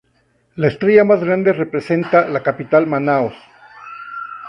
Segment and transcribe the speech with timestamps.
[0.55, 3.35] La estrella más grande representa la capital, Manaos.